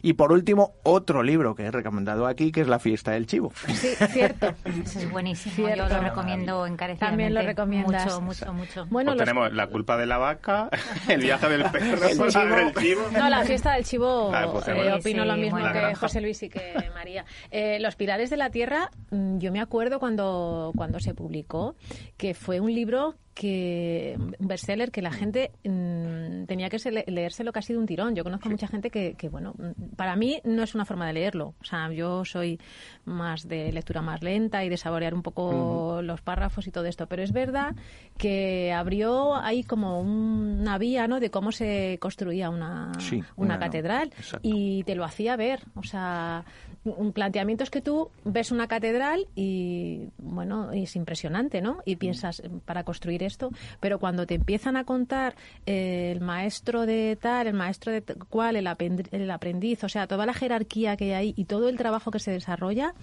Y 0.01 0.13
por 0.13 0.31
último, 0.31 0.73
otro 0.83 1.23
libro 1.23 1.55
que 1.55 1.63
he 1.63 1.71
recomendado 1.71 2.27
aquí, 2.27 2.51
que 2.51 2.61
es 2.61 2.67
La 2.67 2.79
Fiesta 2.79 3.11
del 3.11 3.25
Chivo. 3.27 3.51
Sí, 3.73 3.89
cierto. 4.09 4.53
Eso 4.65 4.99
es 4.99 5.09
buenísimo. 5.11 5.55
Cierto. 5.55 5.87
Yo 5.89 5.95
lo 5.95 6.01
recomiendo 6.01 6.65
encarecidamente. 6.65 7.05
También 7.05 7.33
lo 7.33 7.41
recomiendas. 7.41 8.05
Mucho, 8.05 8.21
mucho, 8.21 8.53
mucho. 8.53 8.85
Bueno, 8.89 9.11
Pues 9.11 9.17
los- 9.17 9.25
tenemos 9.25 9.53
la 9.53 9.67
culpa 9.67 9.97
de 9.97 10.05
la 10.05 10.17
vaca, 10.17 10.69
el 11.09 11.21
viaje 11.21 11.49
del 11.49 11.63
perro, 11.71 12.03
El 12.03 12.11
chivo. 12.11 12.25
del 12.55 12.73
chivo. 12.75 13.01
No, 13.13 13.29
la 13.29 13.43
fiesta 13.43 13.73
del 13.73 13.83
chivo, 13.85 14.31
Ah, 14.33 14.47
pues, 14.51 14.67
eh, 14.67 14.93
opino 14.93 15.23
Sí, 15.23 15.27
lo 15.27 15.35
mismo 15.37 15.51
bueno. 15.57 15.71
Que 15.73 15.79
granja. 15.79 15.99
José 15.99 16.21
Luis 16.21 16.41
y 16.43 16.49
que 16.49 16.73
María. 16.93 17.25
Eh, 17.51 17.79
Los 17.79 17.95
Pilares 17.95 18.29
de 18.29 18.37
la 18.37 18.49
Tierra, 18.51 18.91
mm, 19.11 19.39
yo 19.39 19.51
me 19.51 19.59
acuerdo 19.61 19.99
cuando, 19.99 20.71
cuando 20.75 20.99
se 20.99 21.13
publicó 21.13 21.75
que 22.17 22.33
fue 22.33 22.59
un 22.59 22.74
libro 22.75 23.15
que 23.35 24.15
un 24.17 24.47
bestseller 24.47 24.91
que 24.91 25.01
la 25.01 25.11
gente 25.11 25.51
mm, 25.65 26.45
tenía 26.45 26.69
que 26.69 26.79
se- 26.79 26.91
leérselo 26.91 27.51
casi 27.51 27.73
de 27.73 27.79
un 27.79 27.85
tirón. 27.85 28.15
Yo 28.15 28.23
conozco 28.23 28.49
mucha 28.49 28.67
gente 28.67 28.89
que, 28.89 29.13
que, 29.15 29.27
bueno, 29.29 29.53
mm, 29.57 29.95
para 29.97 30.15
mí 30.15 30.39
no 30.45 30.63
es 30.63 30.73
una 30.73 30.85
forma 30.85 31.05
de 31.05 31.13
leerlo. 31.13 31.53
O 31.61 31.65
sea, 31.65 31.91
yo 31.91 32.23
soy 32.25 32.59
más 33.03 33.47
de 33.47 33.71
lectura 33.73 34.01
más 34.01 34.23
lenta 34.23 34.63
y 34.63 34.69
de 34.69 34.77
saborear 34.77 35.13
un 35.13 35.21
poco 35.21 36.01
los 36.01 36.21
párrafos 36.21 36.65
y 36.65 36.71
todo 36.71 36.85
esto. 36.85 37.07
Pero 37.07 37.21
es 37.23 37.33
verdad 37.33 37.75
que 38.17 38.71
abrió 38.71 39.35
ahí 39.35 39.63
como 39.63 39.99
un- 39.99 40.59
una 40.61 40.77
vía, 40.77 41.07
¿no? 41.07 41.19
De 41.19 41.29
cómo 41.29 41.51
se 41.51 41.97
construía 41.99 42.49
una, 42.49 42.93
Sí, 42.99 43.17
una 43.35 43.55
una- 43.55 43.59
catedral 43.59 44.11
y 44.43 44.83
te 44.85 44.95
lo 44.95 45.03
hacía 45.03 45.35
ver. 45.35 45.59
O 45.75 45.83
sea, 45.83 46.45
un 46.85 47.11
planteamientos 47.11 47.69
que 47.69 47.81
tú 47.81 48.11
ves 48.23 48.51
una 48.51 48.67
catedral 48.67 49.27
y, 49.35 50.07
bueno, 50.19 50.71
es 50.71 50.95
impresionante, 50.95 51.59
¿no? 51.61 51.79
Y 51.85 51.97
piensas, 51.97 52.41
para 52.63 52.83
construir 52.85 53.23
esto, 53.25 53.49
pero 53.79 53.99
cuando 53.99 54.25
te 54.25 54.35
empiezan 54.35 54.77
a 54.77 54.83
contar 54.85 55.35
eh, 55.65 56.11
el 56.13 56.21
maestro 56.21 56.85
de 56.85 57.17
tal, 57.19 57.47
el 57.47 57.53
maestro 57.53 57.91
de 57.91 58.01
cual, 58.29 58.55
el, 58.55 58.67
el 59.11 59.31
aprendiz, 59.31 59.83
o 59.83 59.89
sea, 59.89 60.07
toda 60.07 60.25
la 60.25 60.33
jerarquía 60.33 60.95
que 60.97 61.05
hay 61.05 61.11
ahí 61.29 61.33
y 61.37 61.45
todo 61.45 61.69
el 61.69 61.77
trabajo 61.77 62.11
que 62.11 62.19
se 62.19 62.31
desarrolla, 62.31 62.93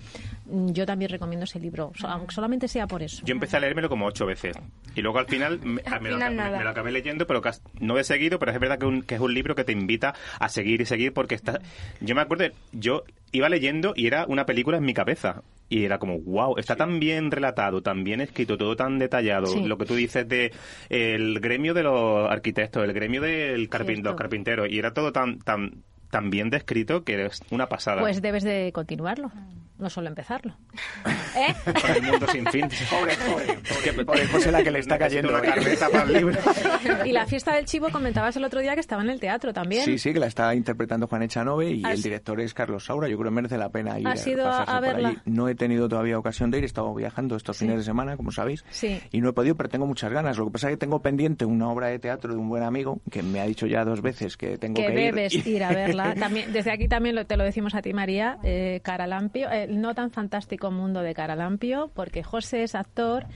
mm, 0.47 0.71
yo 0.73 0.87
también 0.87 1.11
recomiendo 1.11 1.45
ese 1.45 1.59
libro, 1.61 1.93
so- 1.99 2.09
aunque 2.09 2.35
solamente 2.35 2.69
sea 2.69 2.87
por 2.87 3.03
eso. 3.03 3.23
Yo 3.25 3.33
empecé 3.33 3.57
a 3.57 3.61
leérmelo 3.61 3.89
como 3.89 4.07
ocho 4.07 4.27
veces. 4.27 4.57
Y 4.95 5.03
luego 5.03 5.19
al 5.19 5.27
final, 5.27 5.59
me, 5.63 5.83
Al 5.87 6.01
me 6.01 6.11
lo, 6.11 6.17
final 6.17 6.33
acabé- 6.33 6.37
nada. 6.37 6.59
me 6.59 6.65
lo 6.65 6.71
acabé 6.71 6.93
leyendo, 6.93 7.27
pero 7.27 7.41
no 7.81 7.99
he 7.99 8.05
seguido, 8.05 8.39
pero 8.39 8.53
es 8.53 8.61
verdad 8.61 8.79
que, 8.79 8.87
un- 8.87 9.03
que 9.03 9.15
es 9.17 9.21
un 9.21 9.35
libro 9.35 9.55
que 9.55 9.65
te 9.65 9.73
invita 9.73 10.15
a 10.39 10.49
seguir 10.49 10.81
y 10.81 10.87
seguir 10.87 11.13
porque 11.13 11.35
está... 11.35 11.61
Yo 12.01 12.15
me 12.15 12.21
acuerdo, 12.21 12.45
yo 12.73 13.05
iba 13.33 13.49
leyendo 13.49 13.93
y 13.97 14.07
era 14.07 14.27
una 14.27 14.47
película 14.47 14.77
en 14.77 14.85
mi 14.85 14.95
cabeza. 14.95 15.43
Y 15.73 15.87
era 15.87 15.99
como, 15.99 16.19
wow, 16.19 16.59
está 16.59 16.77
tan 16.77 17.01
bien 17.01 17.31
relatado, 17.31 17.81
tan 17.83 18.05
bien 18.05 18.21
escrito, 18.21 18.59
todo 18.59 18.77
tan 18.77 18.99
detallado. 18.99 19.47
Sí. 19.47 19.65
Lo 19.65 19.79
que 19.79 19.87
tú 19.87 19.95
dices 19.95 20.29
de 20.29 20.53
el 20.91 21.41
gremio 21.41 21.73
de 21.73 21.83
los 21.83 22.31
arquitectos, 22.31 22.85
el 22.85 22.93
gremio 22.93 23.23
de 23.23 23.57
los 23.57 24.15
carpinteros. 24.15 24.69
Y 24.69 24.79
era 24.79 24.93
todo 24.93 25.13
tan, 25.13 25.39
tan, 25.39 25.83
tan 26.13 26.29
bien 26.29 26.51
descrito 26.51 27.05
que 27.05 27.25
es 27.25 27.41
una 27.51 27.71
pasada. 27.71 28.03
Pues 28.03 28.21
debes 28.21 28.45
de 28.45 28.71
continuarlo, 28.75 29.33
no 29.79 29.89
solo 29.89 30.09
empezarlo. 30.09 30.55
¿Eh? 31.35 31.55
Para 31.65 31.97
el 31.97 32.03
mundo 32.03 32.27
sin 32.31 32.47
fin. 32.49 32.69
Pobre, 32.91 33.15
pobre, 33.17 33.47
pobre, 33.95 34.05
pobre 34.05 34.27
José 34.27 34.53
la 34.53 34.63
que 34.63 34.71
le 34.71 34.81
está 34.81 34.99
cayendo. 34.99 35.31
una 35.31 35.41
carpeta 35.41 35.89
para 35.89 36.05
el 36.05 36.13
libro. 36.13 36.39
Y 37.07 37.13
la 37.13 37.27
fiesta 37.27 37.55
del 37.55 37.65
chivo 37.65 37.89
comentabas 37.91 38.37
el 38.37 38.45
otro 38.45 38.61
día 38.61 38.75
que 38.75 38.81
estaba 38.81 39.03
en 39.03 39.09
el 39.09 39.19
teatro 39.19 39.55
también. 39.55 39.87
Sí, 39.87 39.97
sí, 39.99 40.13
que 40.13 40.21
la 40.21 40.27
está 40.27 40.55
interpretando 40.55 41.07
Juan 41.07 41.23
Echanove 41.23 41.71
y 41.71 41.83
¿Has- 41.85 41.95
el 41.95 42.03
director 42.03 42.39
es 42.43 42.53
Carlos 42.53 42.85
Saura. 42.85 43.09
Yo 43.09 43.17
creo 43.17 43.31
que 43.31 43.35
merece 43.35 43.57
la 43.57 43.71
pena 43.71 43.99
ir 43.99 44.07
¿Has 44.07 44.27
a- 44.27 44.63
a 44.65 44.67
por 44.67 44.81
verla? 44.83 45.09
allí. 45.09 45.19
No 45.25 45.49
he 45.49 45.55
tenido 45.55 45.89
todavía 45.89 46.19
ocasión 46.19 46.51
de 46.51 46.59
ir, 46.59 46.65
he 46.65 46.67
estado 46.67 46.95
viajando 46.95 47.37
estos 47.37 47.57
fines 47.57 47.79
de 47.79 47.85
semana, 47.85 48.19
como 48.19 48.31
sabéis, 48.33 48.67
Sí. 48.71 49.01
y 49.11 49.23
no 49.23 49.31
he 49.31 49.33
podido, 49.33 49.57
pero 49.57 49.71
tengo 49.71 49.87
muchas 49.87 50.13
ganas. 50.13 50.37
Lo 50.37 50.45
que 50.45 50.51
pasa 50.51 50.69
es 50.69 50.75
que 50.75 50.77
tengo 50.77 51.01
pendiente 51.01 51.47
una 51.47 51.71
obra 51.71 51.87
de 51.87 51.99
teatro 51.99 52.35
de 52.35 52.39
un 52.39 52.51
buen 52.51 52.63
amigo 52.63 53.01
que 53.11 53.23
me 53.23 53.41
ha 53.41 53.45
dicho 53.47 53.67
ya 53.67 53.87
dos 53.87 54.03
veces 54.03 54.37
que 54.37 54.59
tengo 54.59 54.75
que 54.75 54.87
que, 54.89 54.93
ir. 54.93 55.15
debes 55.15 55.47
ir 55.47 55.65
a 55.65 55.71
verla. 55.73 56.02
También, 56.19 56.53
desde 56.53 56.73
aquí 56.73 56.89
también 56.89 57.15
lo- 57.15 57.27
te 57.27 57.37
lo 57.37 57.45
decimos 57.45 57.75
a 57.75 57.83
ti, 57.83 57.93
María, 57.93 58.39
eh, 58.43 58.81
Caralampio, 58.83 59.51
el 59.51 59.81
no 59.81 59.95
tan 59.95 60.11
fantástico 60.11 60.71
mundo 60.71 61.01
de 61.03 61.15
Caralampio, 61.15 61.91
porque 61.95 62.23
José 62.23 62.63
es 62.65 62.75
actor 62.75 63.27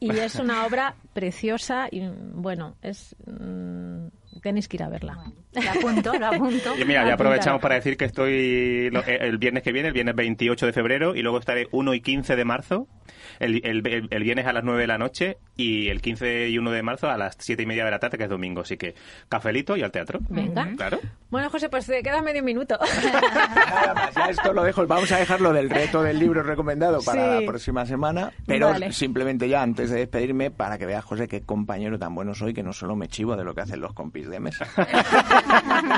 y 0.00 0.10
es 0.18 0.36
una 0.36 0.66
obra 0.66 0.94
preciosa 1.12 1.86
y, 1.90 2.02
bueno, 2.34 2.74
es... 2.82 3.14
mm, 3.26 4.06
tenéis 4.40 4.68
que 4.68 4.76
ir 4.76 4.82
a 4.82 4.88
verla. 4.88 5.18
Lo 5.52 5.70
apunto, 5.70 6.12
lo 6.18 6.26
apunto. 6.26 6.74
Y 6.78 6.84
mira, 6.84 7.06
ya 7.06 7.14
aprovechamos 7.14 7.60
para 7.60 7.74
decir 7.74 7.96
que 7.96 8.06
estoy 8.06 8.90
lo- 8.90 9.00
eh, 9.04 9.18
el 9.20 9.38
viernes 9.38 9.62
que 9.62 9.72
viene, 9.72 9.88
el 9.88 9.94
viernes 9.94 10.14
28 10.14 10.66
de 10.66 10.72
febrero, 10.72 11.14
y 11.14 11.22
luego 11.22 11.38
estaré 11.38 11.68
1 11.72 11.94
y 11.94 12.00
15 12.00 12.36
de 12.36 12.44
marzo, 12.44 12.88
el, 13.38 13.60
el, 13.64 13.86
el- 13.86 14.08
el 14.10 14.22
viernes 14.22 14.46
a 14.46 14.52
las 14.52 14.64
9 14.64 14.80
de 14.80 14.86
la 14.86 14.98
noche, 14.98 15.36
y 15.56 15.88
el 15.88 16.00
15 16.00 16.48
y 16.48 16.58
1 16.58 16.70
de 16.70 16.82
marzo 16.82 17.10
a 17.10 17.16
las 17.18 17.36
7 17.38 17.62
y 17.62 17.66
media 17.66 17.84
de 17.84 17.90
la 17.90 17.98
tarde, 17.98 18.16
que 18.18 18.24
es 18.24 18.30
domingo. 18.30 18.62
Así 18.62 18.76
que 18.76 18.94
cafelito 19.28 19.76
y 19.76 19.82
al 19.82 19.90
teatro. 19.92 20.20
Venga. 20.28 20.68
Claro. 20.76 20.98
Bueno, 21.30 21.50
José, 21.50 21.68
pues 21.68 21.86
te 21.86 22.02
queda 22.02 22.22
medio 22.22 22.42
minuto. 22.42 22.78
Nada 23.22 23.94
más, 23.94 24.14
ya 24.14 24.26
esto 24.30 24.52
lo 24.52 24.62
dejo. 24.64 24.86
Vamos 24.86 25.10
a 25.12 25.18
dejarlo 25.18 25.52
del 25.52 25.68
reto 25.70 26.02
del 26.02 26.18
libro 26.18 26.42
recomendado 26.42 27.00
para 27.02 27.38
Sí. 27.38 27.44
la 27.44 27.46
próxima 27.50 27.86
semana. 27.86 28.32
Pero 28.46 28.68
Vale. 28.70 28.92
simplemente 28.92 29.48
ya 29.48 29.62
antes 29.62 29.90
de 29.90 29.98
despedirme, 29.98 30.50
para 30.50 30.78
que 30.78 30.86
veas, 30.86 31.04
José, 31.04 31.28
qué 31.28 31.42
compañero 31.42 31.98
tan 31.98 32.14
bueno 32.14 32.34
soy, 32.34 32.54
que 32.54 32.62
no 32.62 32.72
solo 32.72 32.96
me 32.96 33.08
chivo 33.08 33.36
de 33.36 33.44
lo 33.44 33.54
que 33.54 33.60
hacen 33.62 33.80
los 33.80 33.92
compis 33.92 34.21
de 34.28 34.40
mesa. 34.40 34.66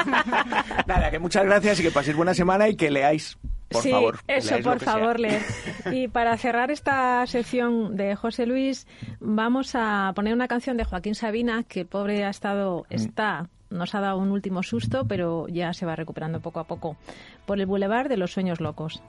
Nada, 0.86 1.10
que 1.10 1.18
muchas 1.18 1.44
gracias 1.44 1.80
y 1.80 1.82
que 1.82 1.90
paséis 1.90 2.16
buena 2.16 2.34
semana 2.34 2.68
y 2.68 2.76
que 2.76 2.90
leáis, 2.90 3.38
por 3.68 3.82
sí, 3.82 3.90
favor. 3.90 4.18
eso, 4.26 4.56
por 4.62 4.80
favor, 4.80 5.20
leer. 5.20 5.42
Y 5.90 6.08
para 6.08 6.36
cerrar 6.36 6.70
esta 6.70 7.26
sección 7.26 7.96
de 7.96 8.14
José 8.16 8.46
Luis, 8.46 8.86
vamos 9.20 9.72
a 9.74 10.12
poner 10.14 10.34
una 10.34 10.48
canción 10.48 10.76
de 10.76 10.84
Joaquín 10.84 11.14
Sabina, 11.14 11.62
que 11.64 11.84
pobre 11.84 12.24
ha 12.24 12.30
estado, 12.30 12.86
Mm. 12.90 12.94
está, 12.94 13.48
nos 13.70 13.94
ha 13.94 14.00
dado 14.00 14.18
un 14.18 14.30
último 14.30 14.62
susto, 14.62 15.06
pero 15.08 15.46
ya 15.48 15.72
se 15.72 15.86
va 15.86 15.96
recuperando 15.96 16.40
poco 16.40 16.60
a 16.60 16.64
poco. 16.64 16.96
Por 17.46 17.58
el 17.60 17.66
Boulevard 17.66 18.08
de 18.08 18.16
los 18.16 18.32
Sueños 18.32 18.60
Locos. 18.60 19.02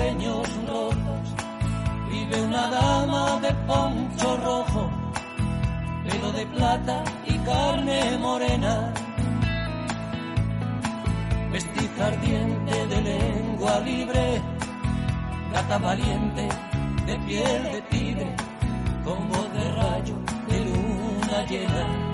Sueños 0.00 0.48
rotos 0.66 1.26
vive 2.10 2.42
una 2.42 2.68
dama 2.70 3.38
de 3.40 3.52
poncho 3.68 4.36
rojo, 4.38 4.90
pelo 6.04 6.32
de 6.32 6.46
plata 6.46 7.04
y 7.26 7.34
carne 7.50 8.18
morena, 8.18 8.94
mestiza 11.52 12.06
ardiente 12.06 12.86
de 12.92 13.00
lengua 13.10 13.80
libre, 13.80 14.42
gata 15.52 15.78
valiente 15.78 16.48
de 17.06 17.14
piel 17.26 17.62
de 17.74 17.80
tigre, 17.92 18.36
con 19.04 19.28
voz 19.28 19.48
de 19.52 19.64
rayo 19.80 20.16
de 20.48 20.58
luna 20.68 21.38
llena. 21.50 22.10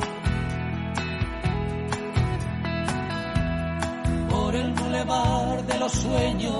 por 4.47 4.55
el 4.55 4.71
bulevar 4.73 5.65
de 5.65 5.79
los 5.79 5.93
sueños 5.93 6.57